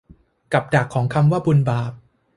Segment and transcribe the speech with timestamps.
[0.53, 1.91] กับดักของคำว่าบุญบาป